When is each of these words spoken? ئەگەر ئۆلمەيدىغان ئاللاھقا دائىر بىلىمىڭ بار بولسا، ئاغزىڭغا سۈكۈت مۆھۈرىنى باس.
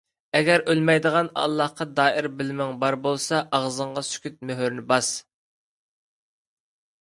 ئەگەر 0.37 0.61
ئۆلمەيدىغان 0.73 1.27
ئاللاھقا 1.41 1.85
دائىر 1.99 2.27
بىلىمىڭ 2.39 2.73
بار 2.85 2.97
بولسا، 3.03 3.43
ئاغزىڭغا 3.59 4.05
سۈكۈت 4.09 4.41
مۆھۈرىنى 4.51 4.87
باس. 4.95 5.13